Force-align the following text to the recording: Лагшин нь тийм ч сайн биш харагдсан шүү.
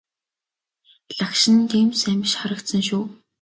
Лагшин 1.17 1.55
нь 1.59 1.69
тийм 1.71 1.87
ч 1.93 1.97
сайн 2.01 2.17
биш 2.23 2.33
харагдсан 2.39 2.81
шүү. 2.89 3.03